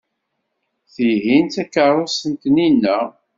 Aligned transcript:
Tihin 0.93 1.45
d 1.47 1.51
takeṛṛust 1.53 2.23
n 2.31 2.33
Taninna. 2.41 2.99